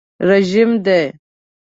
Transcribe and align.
رژیم 0.29 0.71
دی. 0.85 1.03